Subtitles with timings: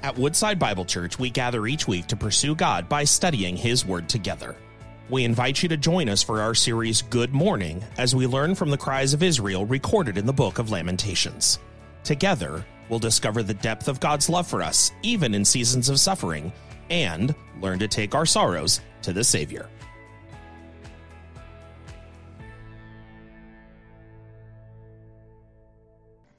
[0.00, 4.08] At Woodside Bible Church, we gather each week to pursue God by studying His Word
[4.08, 4.54] together.
[5.10, 8.70] We invite you to join us for our series Good Morning as we learn from
[8.70, 11.58] the cries of Israel recorded in the book of Lamentations.
[12.04, 16.52] Together, we'll discover the depth of God's love for us, even in seasons of suffering,
[16.90, 19.68] and learn to take our sorrows to the Savior.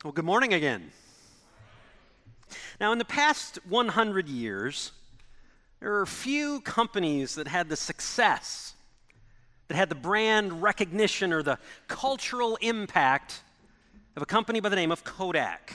[0.05, 0.91] Well, good morning again.
[2.79, 4.91] Now, in the past 100 years,
[5.81, 8.73] there are few companies that had the success,
[9.67, 13.41] that had the brand recognition or the cultural impact
[14.15, 15.73] of a company by the name of Kodak.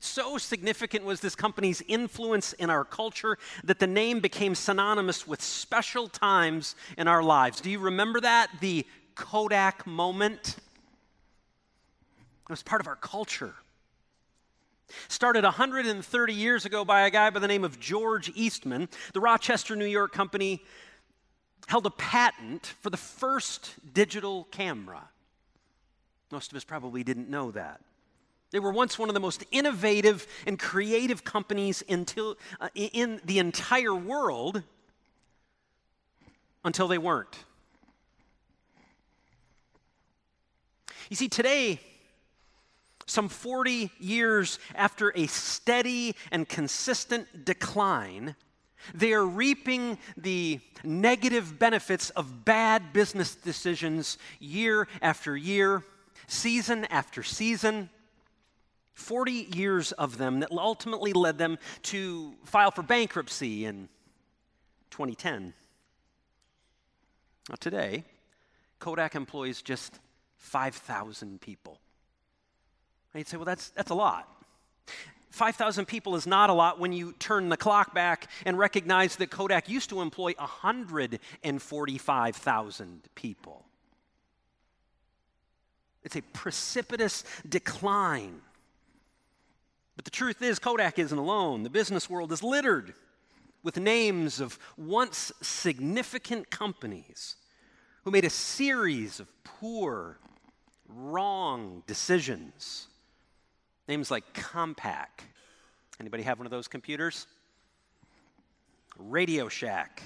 [0.00, 5.42] So significant was this company's influence in our culture that the name became synonymous with
[5.42, 7.60] special times in our lives.
[7.60, 8.50] Do you remember that?
[8.60, 10.56] The Kodak moment?
[12.42, 13.54] It was part of our culture.
[15.08, 18.88] Started 130 years ago by a guy by the name of George Eastman.
[19.12, 20.62] The Rochester, New York company
[21.66, 25.08] held a patent for the first digital camera.
[26.30, 27.80] Most of us probably didn't know that.
[28.50, 33.38] They were once one of the most innovative and creative companies until, uh, in the
[33.38, 34.62] entire world
[36.64, 37.44] until they weren't.
[41.10, 41.80] You see, today,
[43.08, 48.36] some 40 years after a steady and consistent decline,
[48.94, 55.82] they are reaping the negative benefits of bad business decisions year after year,
[56.26, 57.90] season after season.
[58.94, 63.88] 40 years of them that ultimately led them to file for bankruptcy in
[64.90, 65.54] 2010.
[67.48, 68.04] Now, today,
[68.80, 70.00] Kodak employs just
[70.36, 71.80] 5,000 people.
[73.12, 74.28] And you'd say, well, that's, that's a lot.
[75.30, 79.30] 5,000 people is not a lot when you turn the clock back and recognize that
[79.30, 83.64] Kodak used to employ 145,000 people.
[86.02, 88.40] It's a precipitous decline.
[89.96, 91.62] But the truth is, Kodak isn't alone.
[91.62, 92.94] The business world is littered
[93.62, 97.36] with names of once significant companies
[98.04, 100.18] who made a series of poor,
[100.88, 102.88] wrong decisions
[103.88, 105.06] Names like Compaq.
[105.98, 107.26] Anybody have one of those computers?
[108.98, 110.02] Radio Shack.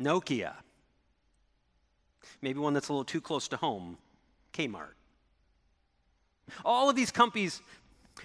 [0.00, 0.54] Nokia.
[2.40, 3.98] Maybe one that's a little too close to home.
[4.52, 4.94] Kmart.
[6.64, 7.60] All of these companies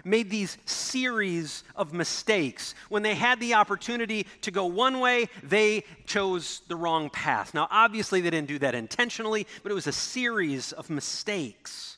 [0.04, 2.76] made these series of mistakes.
[2.90, 7.54] When they had the opportunity to go one way, they chose the wrong path.
[7.54, 11.98] Now, obviously, they didn't do that intentionally, but it was a series of mistakes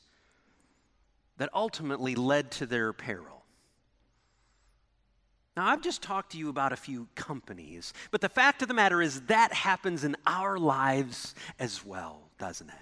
[1.37, 3.43] that ultimately led to their peril.
[5.57, 8.73] Now, I've just talked to you about a few companies, but the fact of the
[8.73, 12.75] matter is that happens in our lives as well, doesn't it?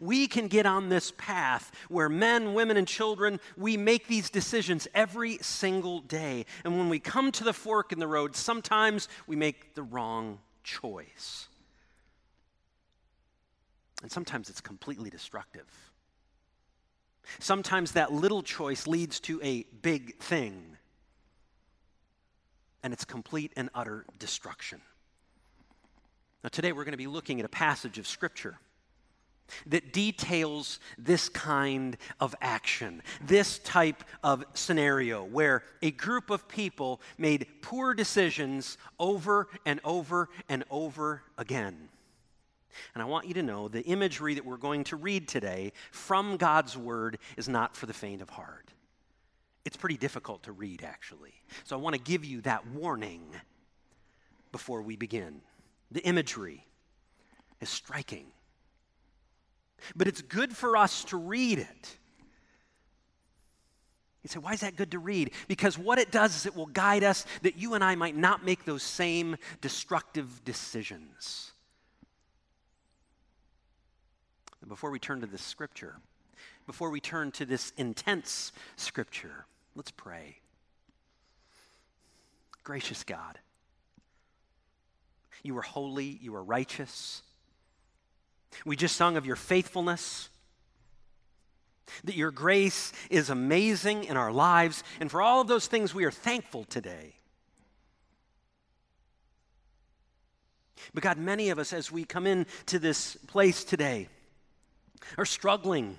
[0.00, 4.88] We can get on this path where men, women, and children, we make these decisions
[4.94, 6.46] every single day.
[6.64, 10.38] And when we come to the fork in the road, sometimes we make the wrong
[10.62, 11.48] choice.
[14.02, 15.66] And sometimes it's completely destructive.
[17.38, 20.76] Sometimes that little choice leads to a big thing,
[22.82, 24.80] and it's complete and utter destruction.
[26.42, 28.58] Now, today we're going to be looking at a passage of Scripture
[29.66, 37.00] that details this kind of action, this type of scenario where a group of people
[37.18, 41.88] made poor decisions over and over and over again.
[42.94, 46.36] And I want you to know the imagery that we're going to read today from
[46.36, 48.70] God's Word is not for the faint of heart.
[49.64, 51.32] It's pretty difficult to read, actually.
[51.64, 53.22] So I want to give you that warning
[54.52, 55.40] before we begin.
[55.90, 56.66] The imagery
[57.60, 58.26] is striking,
[59.96, 61.98] but it's good for us to read it.
[64.22, 65.32] You say, why is that good to read?
[65.48, 68.44] Because what it does is it will guide us that you and I might not
[68.44, 71.52] make those same destructive decisions.
[74.64, 75.96] And before we turn to this scripture,
[76.66, 79.44] before we turn to this intense scripture,
[79.76, 80.38] let's pray.
[82.62, 83.38] Gracious God,
[85.42, 87.20] you are holy, you are righteous.
[88.64, 90.30] We just sung of your faithfulness,
[92.04, 96.06] that your grace is amazing in our lives, and for all of those things we
[96.06, 97.16] are thankful today.
[100.94, 104.08] But God, many of us, as we come into this place today,
[105.18, 105.98] are struggling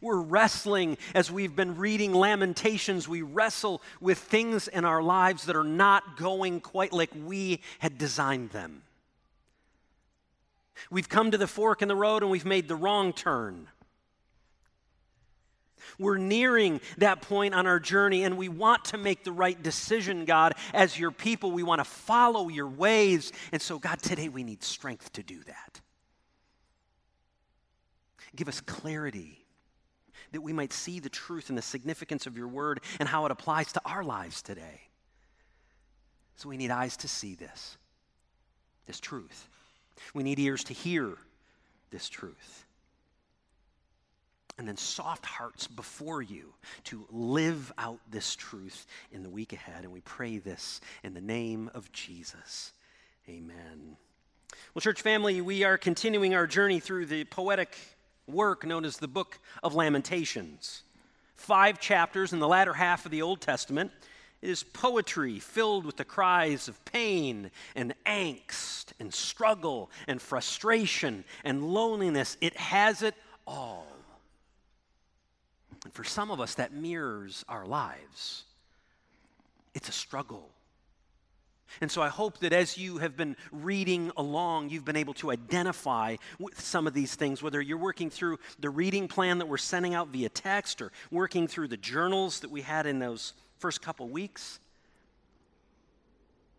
[0.00, 3.08] We're wrestling as we've been reading Lamentations.
[3.08, 7.98] We wrestle with things in our lives that are not going quite like we had
[7.98, 8.82] designed them.
[10.90, 13.68] We've come to the fork in the road and we've made the wrong turn.
[15.98, 20.24] We're nearing that point on our journey, and we want to make the right decision,
[20.24, 20.54] God.
[20.72, 23.30] As your people, we want to follow your ways.
[23.52, 25.81] And so, God, today we need strength to do that.
[28.34, 29.44] Give us clarity
[30.32, 33.32] that we might see the truth and the significance of your word and how it
[33.32, 34.88] applies to our lives today.
[36.36, 37.76] So we need eyes to see this,
[38.86, 39.48] this truth.
[40.14, 41.16] We need ears to hear
[41.90, 42.66] this truth.
[44.58, 49.84] And then soft hearts before you to live out this truth in the week ahead.
[49.84, 52.72] And we pray this in the name of Jesus.
[53.28, 53.96] Amen.
[54.74, 57.76] Well, church family, we are continuing our journey through the poetic
[58.32, 60.82] work known as the Book of Lamentations.
[61.36, 63.90] Five chapters in the latter half of the Old Testament
[64.42, 71.62] is poetry filled with the cries of pain and angst and struggle and frustration and
[71.72, 72.36] loneliness.
[72.40, 73.14] It has it
[73.46, 73.86] all.
[75.84, 78.44] And for some of us, that mirrors our lives.
[79.74, 80.50] It's a struggle.
[81.80, 85.30] And so I hope that as you have been reading along, you've been able to
[85.30, 89.56] identify with some of these things, whether you're working through the reading plan that we're
[89.56, 93.82] sending out via text or working through the journals that we had in those first
[93.82, 94.58] couple weeks.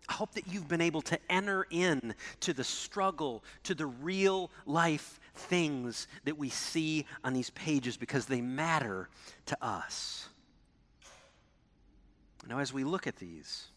[0.09, 4.51] I hope that you've been able to enter in to the struggle, to the real
[4.65, 9.09] life things that we see on these pages because they matter
[9.45, 10.27] to us.
[12.47, 13.67] Now, as we look at these,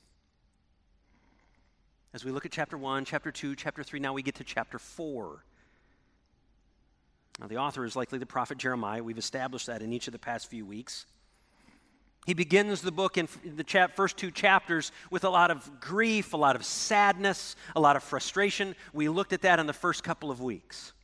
[2.16, 4.78] as we look at chapter 1, chapter 2, chapter 3, now we get to chapter
[4.78, 5.44] 4.
[7.38, 9.04] Now, the author is likely the prophet Jeremiah.
[9.04, 11.04] We've established that in each of the past few weeks.
[12.24, 16.32] He begins the book in the chap, first two chapters with a lot of grief,
[16.32, 18.74] a lot of sadness, a lot of frustration.
[18.94, 20.94] We looked at that in the first couple of weeks.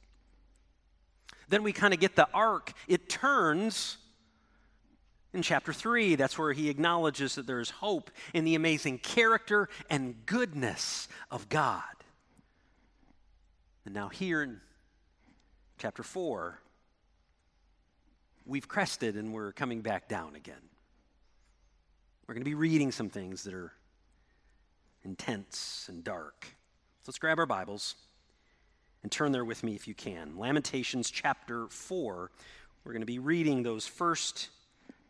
[1.51, 2.73] Then we kind of get the arc.
[2.89, 3.99] It turns
[5.33, 6.15] in chapter 3.
[6.17, 11.49] That's where he acknowledges that there is hope in the amazing character and goodness of
[11.49, 11.83] God.
[13.85, 14.61] And now, here in
[15.79, 16.59] chapter 4,
[18.45, 20.55] we've crested and we're coming back down again.
[22.27, 23.73] We're going to be reading some things that are
[25.03, 26.47] intense and dark.
[27.03, 27.97] So let's grab our Bibles
[29.03, 30.39] and turn there with me if you can.
[30.39, 32.31] Lamentations chapter 4.
[32.85, 34.51] We're going to be reading those first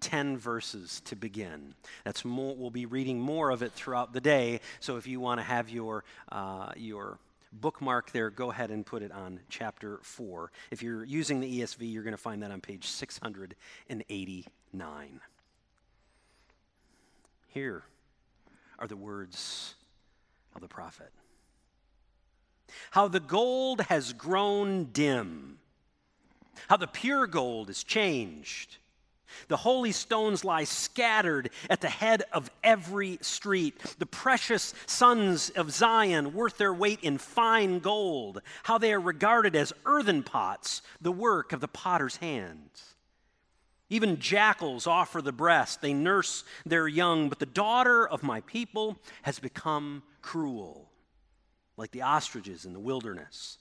[0.02, 1.74] 10 verses to begin.
[2.04, 4.60] That's more, we'll be reading more of it throughout the day.
[4.80, 7.18] So if you want to have your, uh, your
[7.52, 10.50] bookmark there, go ahead and put it on chapter 4.
[10.70, 15.20] If you're using the ESV, you're going to find that on page 689.
[17.48, 17.82] Here
[18.78, 19.74] are the words
[20.54, 21.10] of the prophet.
[22.90, 25.58] How the gold has grown dim,
[26.68, 28.78] how the pure gold is changed.
[29.48, 33.78] The holy stones lie scattered at the head of every street.
[33.98, 39.56] The precious sons of Zion, worth their weight in fine gold, how they are regarded
[39.56, 42.94] as earthen pots, the work of the potter's hands.
[43.90, 48.96] Even jackals offer the breast, they nurse their young, but the daughter of my people
[49.20, 50.90] has become cruel,
[51.76, 53.58] like the ostriches in the wilderness.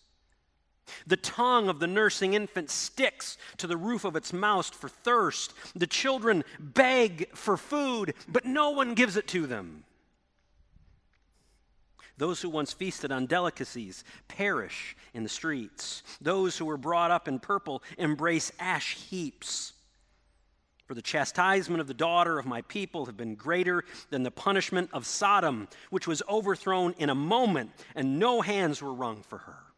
[1.07, 5.53] The tongue of the nursing infant sticks to the roof of its mouth for thirst.
[5.75, 9.83] The children beg for food, but no one gives it to them.
[12.17, 16.03] Those who once feasted on delicacies perish in the streets.
[16.21, 19.73] Those who were brought up in purple embrace ash heaps.
[20.85, 24.89] For the chastisement of the daughter of my people have been greater than the punishment
[24.93, 29.70] of Sodom, which was overthrown in a moment, and no hands were wrung for her.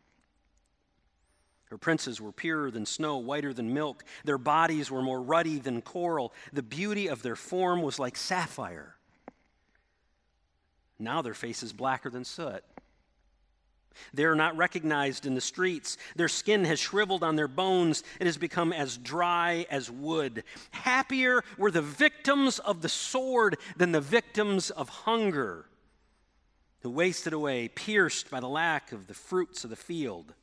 [1.74, 4.03] Her princes were purer than snow, whiter than milk.
[4.25, 6.32] Their bodies were more ruddy than coral.
[6.53, 8.96] The beauty of their form was like sapphire.
[11.00, 12.63] Now their face is blacker than soot.
[14.13, 15.98] They are not recognized in the streets.
[16.15, 18.03] Their skin has shriveled on their bones.
[18.20, 20.44] It has become as dry as wood.
[20.70, 25.65] Happier were the victims of the sword than the victims of hunger,
[26.82, 30.36] who wasted away, pierced by the lack of the fruits of the field.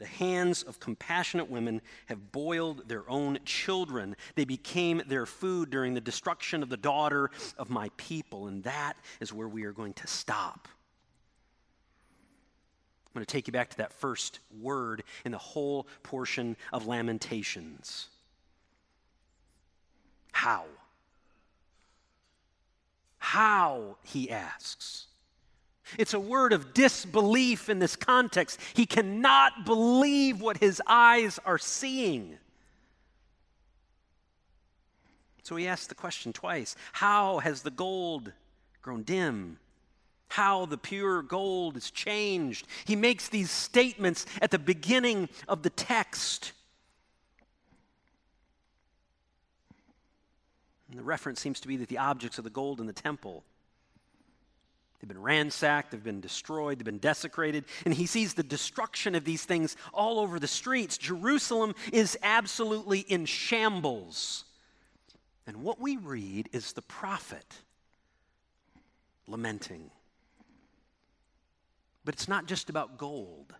[0.00, 4.16] The hands of compassionate women have boiled their own children.
[4.34, 8.46] They became their food during the destruction of the daughter of my people.
[8.46, 10.68] And that is where we are going to stop.
[13.06, 16.86] I'm going to take you back to that first word in the whole portion of
[16.86, 18.06] Lamentations.
[20.32, 20.64] How?
[23.18, 25.08] How, he asks.
[25.98, 28.60] It's a word of disbelief in this context.
[28.74, 32.38] He cannot believe what his eyes are seeing.
[35.42, 38.32] So he asks the question twice How has the gold
[38.82, 39.58] grown dim?
[40.28, 42.68] How the pure gold is changed.
[42.84, 46.52] He makes these statements at the beginning of the text.
[50.88, 53.42] And the reference seems to be that the objects of the gold in the temple
[55.00, 59.24] They've been ransacked, they've been destroyed, they've been desecrated, and he sees the destruction of
[59.24, 60.98] these things all over the streets.
[60.98, 64.44] Jerusalem is absolutely in shambles.
[65.46, 67.62] And what we read is the prophet
[69.26, 69.90] lamenting.
[72.04, 73.54] But it's not just about gold.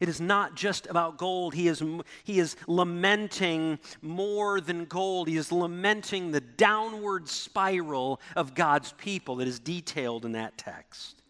[0.00, 1.54] It is not just about gold.
[1.54, 1.82] He is,
[2.24, 5.28] he is lamenting more than gold.
[5.28, 11.22] He is lamenting the downward spiral of God's people that is detailed in that text.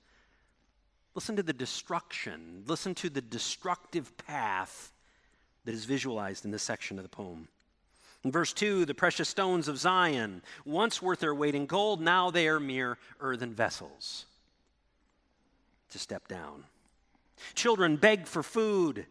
[1.15, 2.65] Listen to the destruction.
[2.67, 4.93] Listen to the destructive path
[5.65, 7.49] that is visualized in this section of the poem.
[8.25, 12.31] In verse 2, the precious stones of Zion, once worth their weight in gold, now
[12.31, 14.27] they are mere earthen vessels.
[15.91, 16.65] To step down.
[17.55, 19.07] Children beg for food.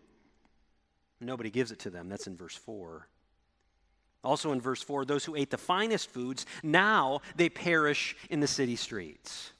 [1.20, 2.10] Nobody gives it to them.
[2.10, 3.08] That's in verse 4.
[4.24, 8.48] Also in verse 4, those who ate the finest foods, now they perish in the
[8.48, 9.52] city streets.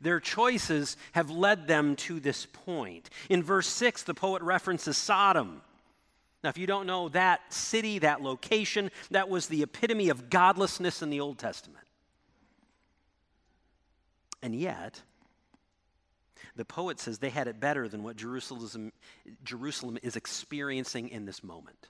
[0.00, 3.10] Their choices have led them to this point.
[3.28, 5.62] In verse 6, the poet references Sodom.
[6.42, 11.02] Now, if you don't know that city, that location, that was the epitome of godlessness
[11.02, 11.84] in the Old Testament.
[14.42, 15.02] And yet,
[16.60, 18.92] the poet says they had it better than what Jerusalem,
[19.44, 21.88] Jerusalem is experiencing in this moment.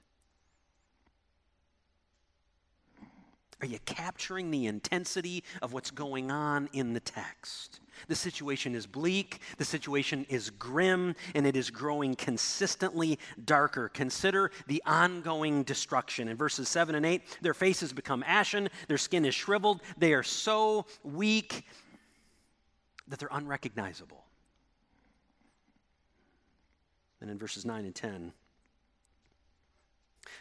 [3.59, 7.81] Are you capturing the intensity of what's going on in the text?
[8.07, 13.89] The situation is bleak, the situation is grim, and it is growing consistently darker.
[13.89, 16.29] Consider the ongoing destruction.
[16.29, 20.23] In verses 7 and 8, their faces become ashen, their skin is shriveled, they are
[20.23, 21.65] so weak
[23.09, 24.23] that they're unrecognizable.
[27.21, 28.33] And in verses 9 and 10,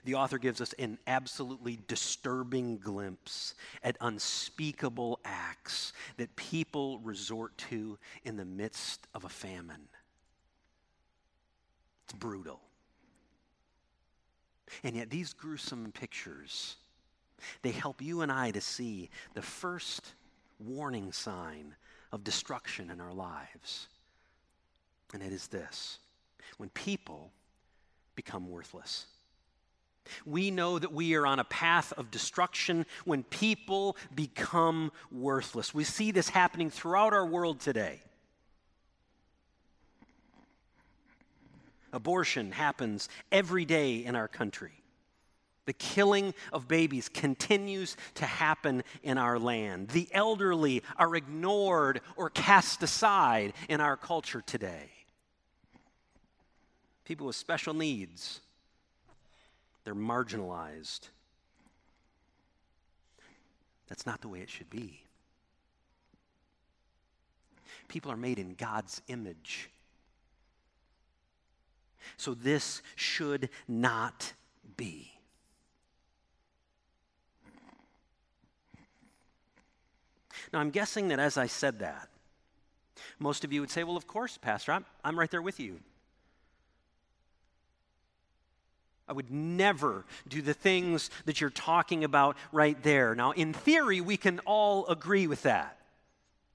[0.05, 7.99] the author gives us an absolutely disturbing glimpse at unspeakable acts that people resort to
[8.25, 9.89] in the midst of a famine.
[12.05, 12.61] It's brutal.
[14.83, 16.77] And yet, these gruesome pictures,
[17.63, 20.15] they help you and I to see the first
[20.59, 21.75] warning sign
[22.13, 23.89] of destruction in our lives.
[25.13, 25.99] And it is this
[26.59, 27.33] when people
[28.15, 29.07] become worthless.
[30.25, 35.75] We know that we are on a path of destruction when people become worthless.
[35.75, 38.01] We see this happening throughout our world today.
[41.93, 44.73] Abortion happens every day in our country.
[45.67, 49.89] The killing of babies continues to happen in our land.
[49.89, 54.91] The elderly are ignored or cast aside in our culture today
[57.11, 58.39] people with special needs,
[59.83, 61.09] they're marginalized.
[63.89, 65.03] That's not the way it should be.
[67.89, 69.71] People are made in God's image.
[72.17, 74.33] So this should not
[74.77, 75.11] be.
[80.53, 82.09] Now, I'm guessing that as I said that,
[83.19, 85.81] most of you would say, Well, of course, Pastor, I'm, I'm right there with you.
[89.11, 93.17] I would never do the things that you're talking about right there.
[93.17, 95.77] Now, in theory, we can all agree with that.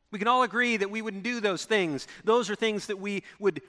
[0.10, 2.08] We can all agree that we wouldn't do those things.
[2.24, 3.62] Those are things that we would,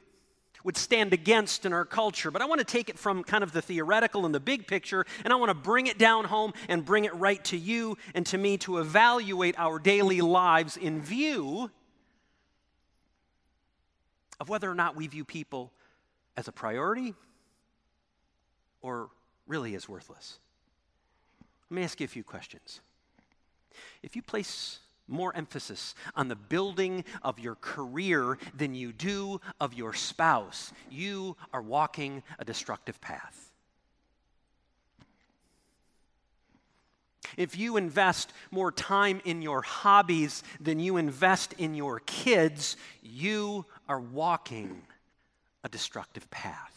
[0.63, 2.31] would stand against in our culture.
[2.31, 5.05] But I want to take it from kind of the theoretical and the big picture,
[5.25, 8.25] and I want to bring it down home and bring it right to you and
[8.27, 11.73] to me to evaluate our daily lives in view
[14.39, 15.73] of whether or not we view people
[16.37, 17.17] as a priority
[18.87, 19.09] or
[19.49, 20.39] really is worthless?
[21.69, 22.81] Let me ask you a few questions.
[24.01, 24.79] If you place
[25.09, 31.37] more emphasis on the building of your career than you do of your spouse, you
[31.53, 33.51] are walking a destructive path.
[37.37, 43.67] If you invest more time in your hobbies than you invest in your kids, you
[43.89, 44.83] are walking
[45.65, 46.76] a destructive path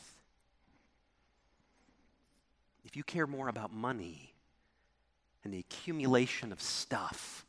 [2.89, 4.33] if you care more about money
[5.43, 7.45] and the accumulation of stuff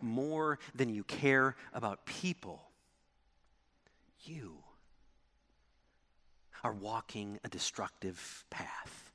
[0.00, 2.62] more than you care about people,
[4.24, 4.56] you
[6.64, 9.05] are walking a destructive path.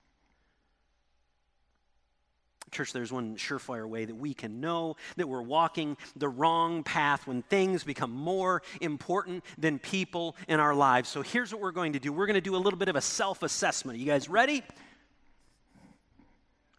[2.72, 7.28] Church, there's one surefire way that we can know that we're walking the wrong path
[7.28, 11.10] when things become more important than people in our lives.
[11.10, 12.96] So here's what we're going to do we're going to do a little bit of
[12.96, 14.00] a self assessment.
[14.00, 14.64] You guys ready?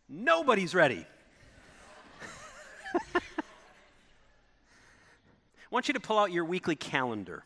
[0.08, 1.04] Nobody's ready.
[3.14, 3.20] I
[5.70, 7.44] want you to pull out your weekly calendar.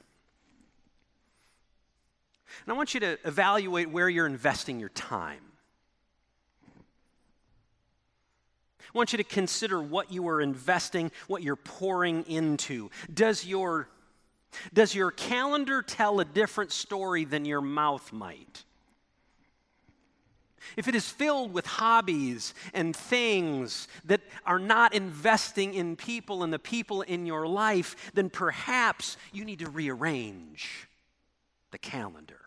[2.65, 5.46] And I want you to evaluate where you're investing your time.
[8.95, 12.91] I want you to consider what you are investing, what you're pouring into.
[13.13, 13.89] Does your,
[14.73, 18.65] does your calendar tell a different story than your mouth might?
[20.77, 26.53] If it is filled with hobbies and things that are not investing in people and
[26.53, 30.89] the people in your life, then perhaps you need to rearrange
[31.71, 32.41] the calendar.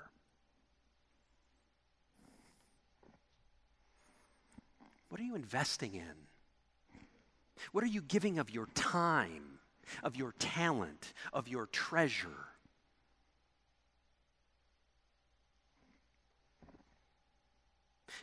[5.10, 6.28] What are you investing in?
[7.71, 9.59] What are you giving of your time,
[10.03, 12.29] of your talent, of your treasure?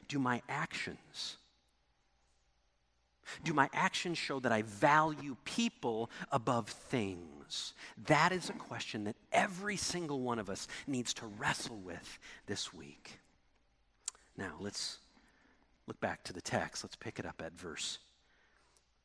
[0.09, 1.37] Do my actions
[3.45, 7.75] do my actions show that I value people above things?
[8.07, 12.73] That is a question that every single one of us needs to wrestle with this
[12.73, 13.19] week.
[14.37, 14.99] Now, let's
[15.87, 16.85] look back to the text.
[16.85, 17.99] Let's pick it up at verse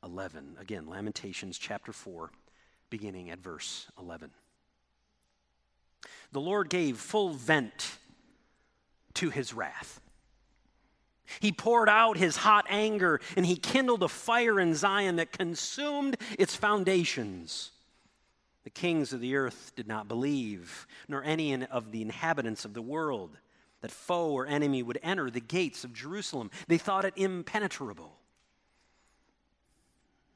[0.03, 0.57] 11.
[0.59, 2.31] Again, Lamentations chapter 4,
[2.89, 4.31] beginning at verse 11.
[6.31, 7.97] The Lord gave full vent
[9.15, 9.99] to his wrath.
[11.39, 16.17] He poured out his hot anger and he kindled a fire in Zion that consumed
[16.37, 17.71] its foundations.
[18.63, 22.81] The kings of the earth did not believe, nor any of the inhabitants of the
[22.81, 23.37] world,
[23.81, 26.51] that foe or enemy would enter the gates of Jerusalem.
[26.67, 28.17] They thought it impenetrable.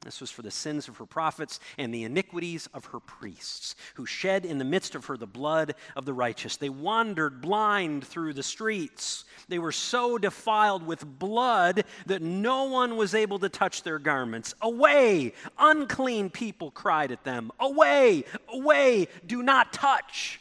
[0.06, 4.06] This was for the sins of her prophets and the iniquities of her priests, who
[4.06, 6.56] shed in the midst of her the blood of the righteous.
[6.56, 9.24] They wandered blind through the streets.
[9.48, 14.54] They were so defiled with blood that no one was able to touch their garments.
[14.62, 15.32] Away!
[15.58, 17.50] Unclean people cried at them.
[17.58, 18.26] Away!
[18.48, 19.08] Away!
[19.26, 20.40] Do not touch!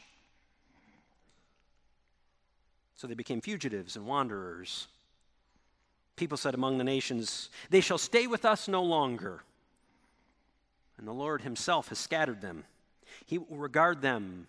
[2.97, 4.85] So they became fugitives and wanderers.
[6.17, 9.41] People said among the nations, They shall stay with us no longer
[10.97, 12.63] and the Lord himself has scattered them.
[13.25, 14.47] He will regard them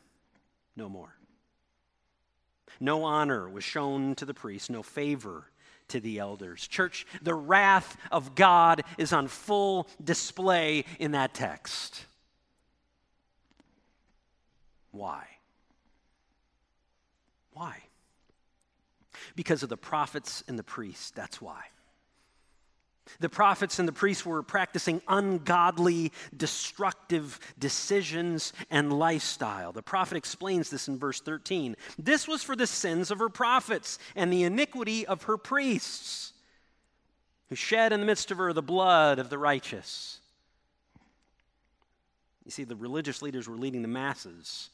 [0.77, 1.17] no more.
[2.81, 5.51] No honor was shown to the priests, no favor
[5.89, 6.67] to the elders.
[6.67, 12.05] Church, the wrath of God is on full display in that text.
[14.91, 15.27] Why?
[17.53, 17.79] Why?
[19.35, 21.11] Because of the prophets and the priests.
[21.11, 21.65] That's why.
[23.21, 29.73] The prophets and the priests were practicing ungodly, destructive decisions and lifestyle.
[29.73, 31.77] The prophet explains this in verse 13.
[31.99, 36.33] This was for the sins of her prophets and the iniquity of her priests,
[37.49, 40.21] who shed in the midst of her the blood of the righteous.
[42.45, 44.71] You see, the religious leaders were leading the masses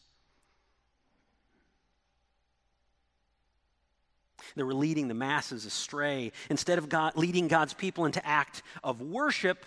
[4.57, 6.33] They were leading the masses astray.
[6.51, 9.65] Instead of God, leading God's people into act of worship,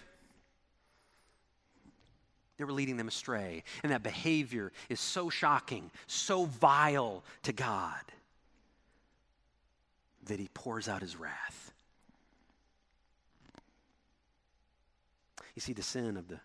[2.58, 3.64] they were leading them astray.
[3.84, 8.02] And that behavior is so shocking, so vile to God,
[10.26, 11.74] that he pours out his wrath.
[15.56, 16.40] You see, the sin of the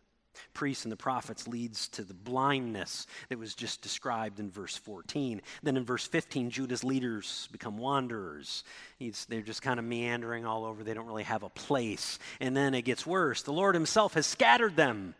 [0.54, 5.40] priests and the prophets leads to the blindness that was just described in verse 14.
[5.62, 8.64] Then in verse 15, Judah's leaders become wanderers.
[8.98, 10.82] He's, they're just kind of meandering all over.
[10.82, 12.18] They don't really have a place.
[12.40, 13.42] And then it gets worse.
[13.42, 15.14] The Lord Himself has scattered them.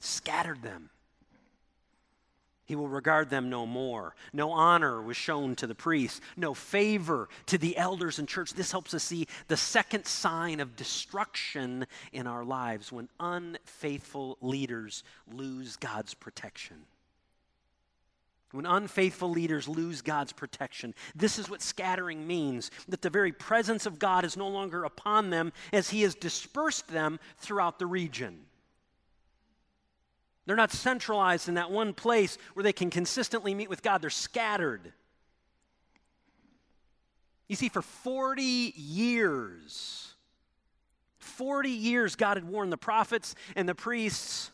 [0.00, 0.90] Scattered them.
[2.66, 4.16] He will regard them no more.
[4.32, 8.54] No honor was shown to the priests, no favor to the elders in church.
[8.54, 15.04] This helps us see the second sign of destruction in our lives when unfaithful leaders
[15.32, 16.76] lose God's protection.
[18.50, 23.86] When unfaithful leaders lose God's protection, this is what scattering means that the very presence
[23.86, 28.45] of God is no longer upon them as He has dispersed them throughout the region.
[30.46, 34.10] They're not centralized in that one place where they can consistently meet with God, they're
[34.10, 34.92] scattered.
[37.48, 38.42] You see, for 40
[38.76, 40.14] years,
[41.18, 44.50] 40 years, God had warned the prophets and the priests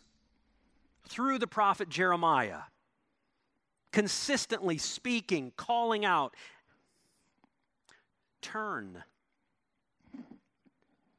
[1.08, 2.60] through the prophet Jeremiah,
[3.92, 6.34] consistently speaking, calling out,
[8.40, 9.04] turn,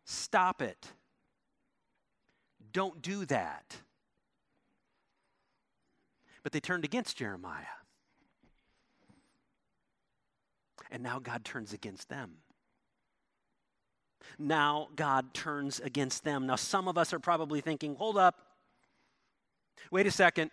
[0.06, 0.88] stop it,
[2.72, 3.78] don't do that.
[6.44, 7.64] But they turned against Jeremiah.
[10.92, 12.34] And now God turns against them.
[14.38, 16.46] Now God turns against them.
[16.46, 18.40] Now, some of us are probably thinking, hold up.
[19.92, 20.52] Wait a second.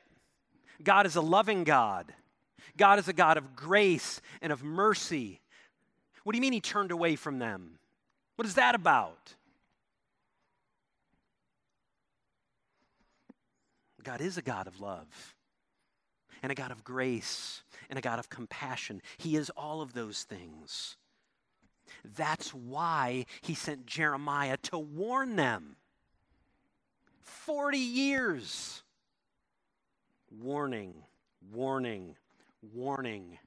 [0.83, 2.13] God is a loving God.
[2.77, 5.41] God is a God of grace and of mercy.
[6.25, 7.79] What do you mean he turned away from them?
[8.37, 9.35] What is that about?
[14.03, 15.07] God is a God of love
[16.43, 19.03] and a God of grace and a God of compassion.
[19.19, 20.97] He is all of those things.
[22.17, 25.77] That's why he sent Jeremiah to warn them.
[27.23, 28.83] 40 years.
[30.41, 30.95] Warning,
[31.53, 32.17] warning,
[32.73, 33.39] warning.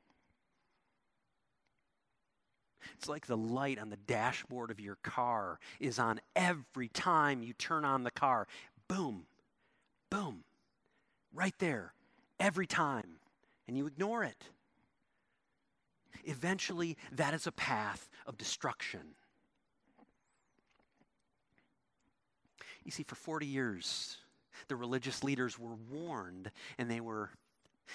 [2.98, 7.54] It's like the light on the dashboard of your car is on every time you
[7.54, 8.48] turn on the car.
[8.88, 9.26] Boom,
[10.10, 10.44] boom,
[11.34, 11.94] right there,
[12.40, 13.20] every time.
[13.68, 14.44] And you ignore it.
[16.26, 19.16] Eventually, that is a path of destruction.
[22.84, 24.18] You see, for 40 years,
[24.68, 27.30] the religious leaders were warned and they were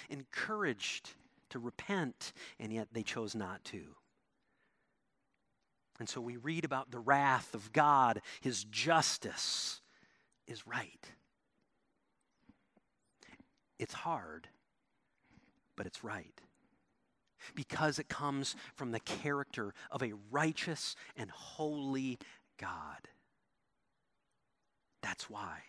[0.09, 1.11] encouraged
[1.49, 3.81] to repent, and yet they chose not to.
[5.99, 9.81] And so we read about the wrath of God, his justice
[10.47, 11.11] is right.
[13.79, 14.47] It's hard,
[15.75, 16.41] but it's right
[17.55, 22.19] because it comes from the character of a righteous and holy
[22.57, 23.07] God.
[25.01, 25.59] That's why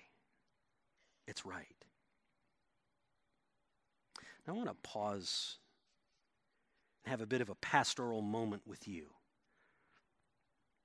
[1.26, 1.66] it's right.
[4.46, 5.58] Now, I want to pause
[7.04, 9.10] and have a bit of a pastoral moment with you.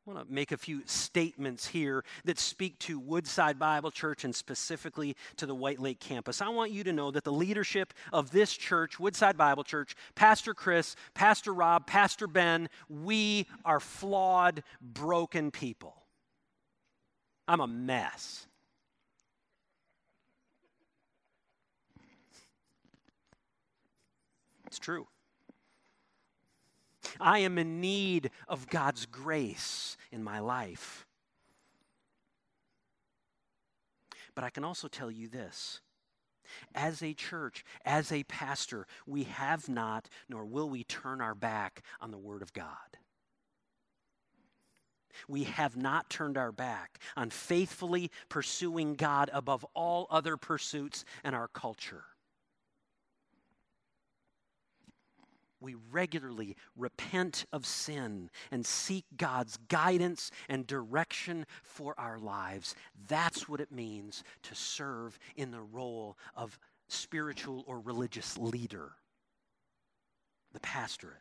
[0.08, 4.36] I want to make a few statements here that speak to Woodside Bible Church and
[4.36, 6.44] specifically to the White Lake campus.
[6.44, 10.54] I want you to know that the leadership of this church, Woodside Bible Church, Pastor
[10.54, 15.96] Chris, Pastor Rob, Pastor Ben, we are flawed, broken people.
[17.48, 18.46] I'm a mess.
[24.68, 25.08] It's true.
[27.20, 31.06] I am in need of God's grace in my life.
[34.36, 35.80] But I can also tell you this.
[36.76, 41.82] As a church, as a pastor, we have not, nor will we turn our back
[42.00, 42.68] on the Word of God.
[45.28, 51.34] We have not turned our back on faithfully pursuing God above all other pursuits in
[51.34, 52.04] our culture.
[55.60, 62.76] We regularly repent of sin and seek God's guidance and direction for our lives.
[63.08, 68.94] That's what it means to serve in the role of spiritual or religious leader,
[70.54, 71.18] the pastorate.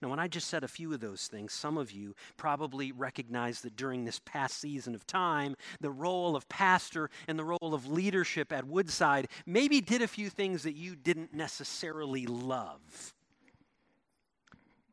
[0.00, 3.60] Now, when I just said a few of those things, some of you probably recognize
[3.62, 7.88] that during this past season of time, the role of pastor and the role of
[7.88, 13.14] leadership at Woodside maybe did a few things that you didn't necessarily love.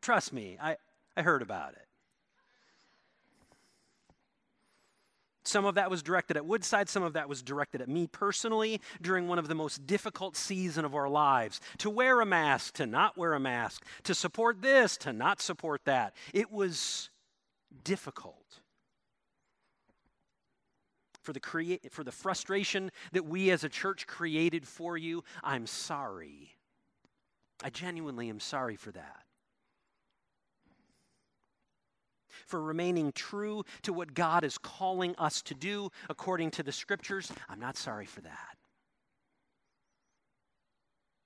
[0.02, 0.78] Trust me, I,
[1.16, 1.88] I heard about it.
[5.46, 8.80] Some of that was directed at Woodside, some of that was directed at me personally
[9.02, 11.60] during one of the most difficult seasons of our lives.
[11.80, 15.82] To wear a mask, to not wear a mask, to support this, to not support
[15.86, 16.16] that.
[16.34, 17.10] It was
[17.84, 18.38] difficult.
[21.22, 25.68] For the, crea- for the frustration that we as a church created for you, I'm
[25.68, 26.56] sorry.
[27.64, 29.24] I genuinely am sorry for that
[32.46, 37.32] for remaining true to what God is calling us to do according to the scriptures,
[37.50, 38.58] I'm not sorry for that.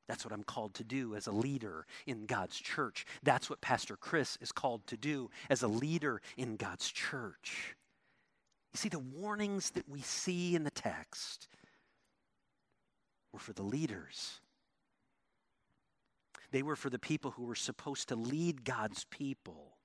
[0.08, 3.06] That's what I'm called to do as a leader in God's church.
[3.24, 7.76] That's what Pastor Chris is called to do as a leader in God's church.
[8.74, 11.48] You see, the warnings that we see in the text
[13.34, 14.40] were for the leaders.
[16.52, 19.77] They were for the people who were supposed to lead God's people.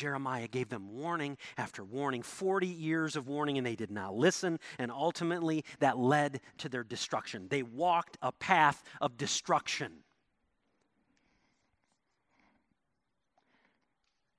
[0.00, 4.58] Jeremiah gave them warning after warning, 40 years of warning, and they did not listen.
[4.78, 7.48] And ultimately, that led to their destruction.
[7.50, 9.92] They walked a path of destruction.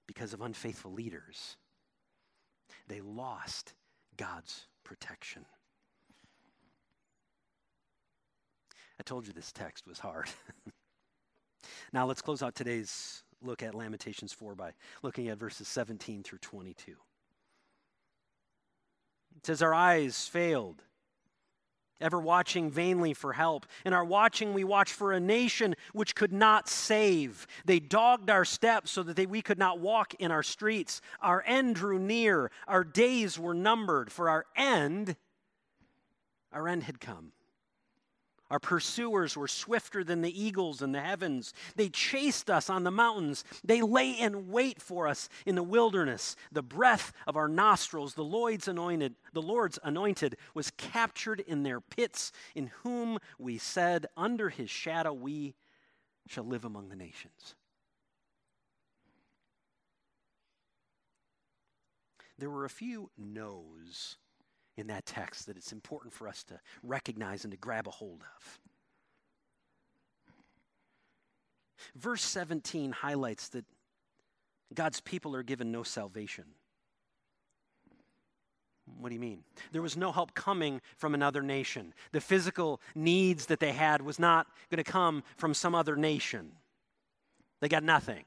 [0.08, 1.56] because of unfaithful leaders.
[2.90, 3.74] They lost
[4.18, 5.46] God's protection.
[9.00, 10.28] I told you this text was hard.
[11.94, 16.40] now let's close out today's look at Lamentations 4 by looking at verses 17 through
[16.40, 16.92] 22.
[19.38, 20.84] It says, Our eyes failed,
[22.00, 23.66] ever watching vainly for help.
[23.86, 27.48] In our watching, we watched for a nation which could not save.
[27.66, 31.02] They dogged our steps so that they, we could not walk in our streets.
[31.22, 32.52] Our end drew near.
[32.68, 34.12] Our days were numbered.
[34.12, 35.16] For our end,
[36.52, 37.32] our end had come.
[38.52, 41.54] Our pursuers were swifter than the eagles in the heavens.
[41.78, 43.46] They chased us on the mountains.
[43.64, 46.36] They lay in wait for us in the wilderness.
[46.52, 51.80] The breath of our nostrils, the Lord's anointed, the Lord's anointed was captured in their
[51.80, 55.56] pits, in whom we said, under his shadow we
[56.28, 57.56] shall live among the nations.
[62.38, 64.18] There were a few no's
[64.82, 68.22] in that text that it's important for us to recognize and to grab a hold
[68.22, 68.60] of.
[71.96, 73.66] Verse 17 highlights that
[74.74, 76.46] God's people are given no salvation.
[79.00, 79.44] What do you mean?
[79.72, 81.94] There was no help coming from another nation.
[82.12, 86.52] The physical needs that they had was not going to come from some other nation.
[87.62, 88.26] They got nothing.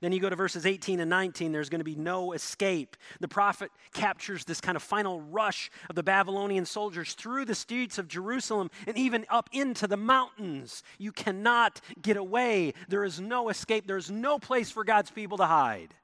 [0.00, 2.96] Then you go to verses 18 and 19, there's going to be no escape.
[3.20, 7.98] The prophet captures this kind of final rush of the Babylonian soldiers through the streets
[7.98, 10.82] of Jerusalem and even up into the mountains.
[10.98, 12.74] You cannot get away.
[12.88, 13.86] There is no escape.
[13.86, 15.94] There's no place for God's people to hide.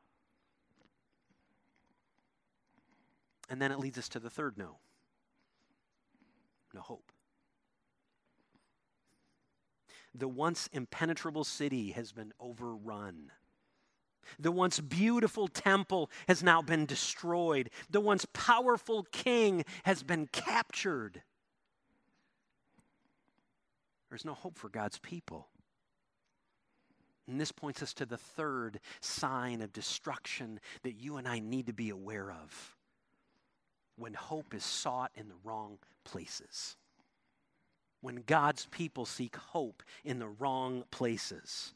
[3.49, 4.79] And then it leads us to the third no
[6.77, 7.11] no hope.
[10.15, 13.33] The once impenetrable city has been overrun.
[14.39, 17.71] The once beautiful temple has now been destroyed.
[17.91, 21.23] The once powerful king has been captured.
[24.09, 25.49] There's no hope for God's people.
[27.29, 31.67] And this points us to the third sign of destruction that you and I need
[31.67, 32.77] to be aware of
[33.97, 36.77] when hope is sought in the wrong places.
[38.01, 41.75] When God's people seek hope in the wrong places.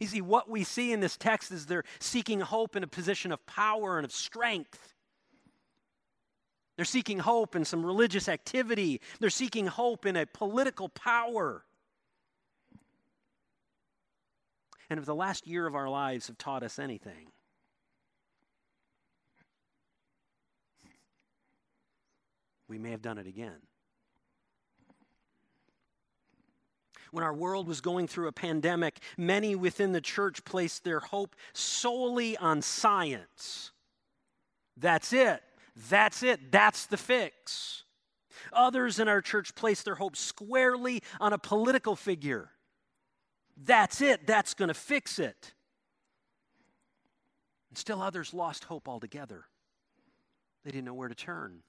[0.00, 3.32] You see, what we see in this text is they're seeking hope in a position
[3.32, 4.94] of power and of strength.
[6.76, 9.00] They're seeking hope in some religious activity.
[9.20, 11.64] They're seeking hope in a political power.
[14.90, 17.30] And if the last year of our lives have taught us anything,
[22.68, 23.60] we may have done it again.
[27.14, 31.36] When our world was going through a pandemic, many within the church placed their hope
[31.52, 33.70] solely on science.
[34.76, 35.40] That's it.
[35.88, 36.50] That's it.
[36.50, 37.84] That's the fix.
[38.52, 42.50] Others in our church placed their hope squarely on a political figure.
[43.56, 44.26] That's it.
[44.26, 45.54] That's going to fix it.
[47.70, 49.44] And still others lost hope altogether.
[50.64, 51.60] They didn't know where to turn.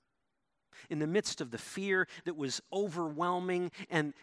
[0.90, 4.14] In the midst of the fear that was overwhelming and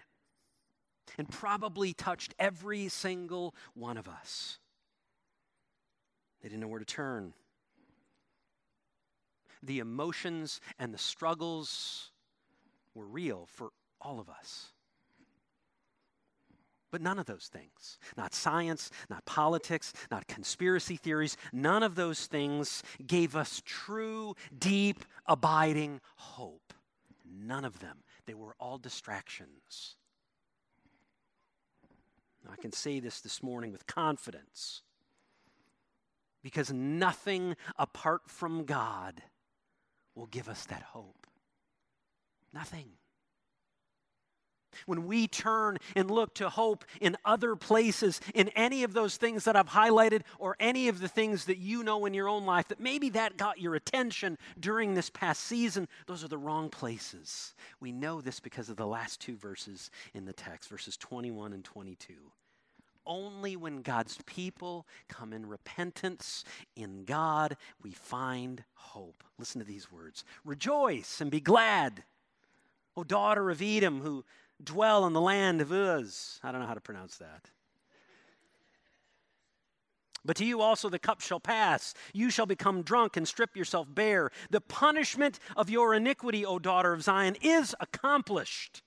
[1.18, 4.59] and probably touched every single one of us.
[6.42, 7.35] They didn't know where to turn.
[9.62, 12.11] The emotions and the struggles
[12.94, 13.70] were real for
[14.01, 14.72] all of us.
[16.90, 22.27] But none of those things, not science, not politics, not conspiracy theories, none of those
[22.27, 26.75] things gave us true, deep, abiding hope.
[27.25, 27.98] None of them.
[28.27, 29.96] They were all distractions.
[32.50, 34.83] I can say this this morning with confidence
[36.42, 39.22] because nothing apart from God
[40.14, 41.26] will give us that hope.
[42.52, 42.90] Nothing.
[44.87, 49.44] When we turn and look to hope in other places, in any of those things
[49.44, 52.68] that I've highlighted, or any of the things that you know in your own life,
[52.68, 57.54] that maybe that got your attention during this past season, those are the wrong places.
[57.80, 61.64] We know this because of the last two verses in the text, verses 21 and
[61.64, 62.14] 22.
[63.04, 66.44] Only when God's people come in repentance
[66.76, 69.24] in God, we find hope.
[69.38, 72.04] Listen to these words Rejoice and be glad,
[72.96, 74.24] O daughter of Edom, who
[74.64, 76.40] dwell in the land of Uz.
[76.42, 77.51] I don't know how to pronounce that.
[80.25, 81.94] But to you also the cup shall pass.
[82.12, 84.31] You shall become drunk and strip yourself bare.
[84.51, 88.83] The punishment of your iniquity, O daughter of Zion, is accomplished.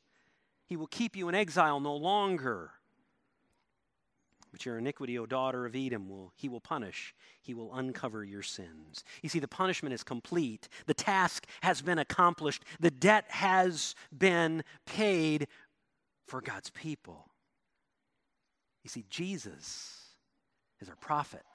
[0.66, 2.72] He will keep you in exile no longer.
[4.52, 7.14] But your iniquity, O daughter of Edom, will he will punish.
[7.42, 9.04] He will uncover your sins.
[9.22, 10.70] You see, the punishment is complete.
[10.86, 12.64] The task has been accomplished.
[12.80, 15.48] The debt has been paid
[16.26, 17.30] for God's people.
[18.84, 20.02] You see, Jesus
[20.80, 21.46] is our prophet.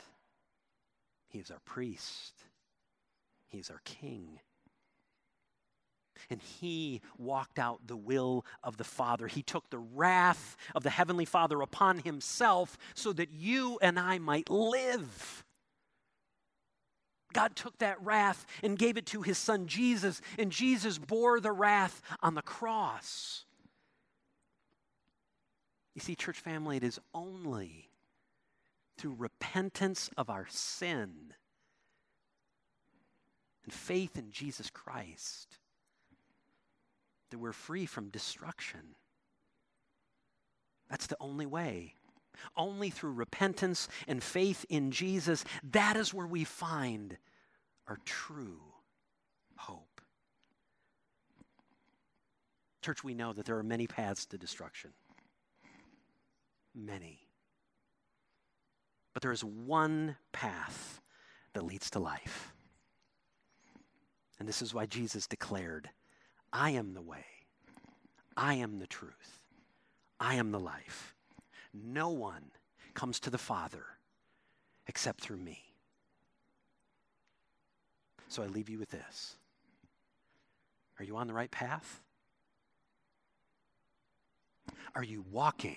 [1.29, 2.35] He is our priest.
[3.49, 4.41] He is our king
[6.29, 9.27] and he walked out the will of the Father.
[9.27, 14.19] He took the wrath of the Heavenly Father upon himself so that you and I
[14.19, 15.45] might live.
[17.33, 21.53] God took that wrath and gave it to his son Jesus, and Jesus bore the
[21.53, 23.45] wrath on the cross.
[25.95, 27.89] You see, church family, it is only
[28.97, 31.35] through repentance of our sin
[33.65, 35.59] and faith in Jesus Christ
[37.31, 38.81] that we're free from destruction.
[40.89, 41.95] That's the only way.
[42.57, 47.17] Only through repentance and faith in Jesus, that is where we find
[47.87, 48.61] our true
[49.57, 50.01] hope.
[52.83, 54.91] Church, we know that there are many paths to destruction.
[56.75, 57.21] Many.
[59.13, 61.01] But there is one path
[61.53, 62.53] that leads to life.
[64.39, 65.91] And this is why Jesus declared
[66.53, 67.25] I am the way.
[68.37, 69.41] I am the truth.
[70.19, 71.15] I am the life.
[71.73, 72.51] No one
[72.95, 73.85] comes to the Father
[74.87, 75.63] except through me.
[78.29, 79.37] So I leave you with this.
[80.99, 82.03] Are you on the right path?
[84.95, 85.77] Are you walking